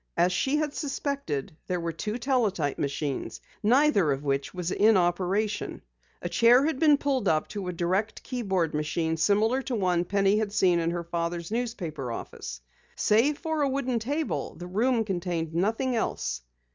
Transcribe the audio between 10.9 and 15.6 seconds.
father's newspaper office. Save for a wooden table the room contained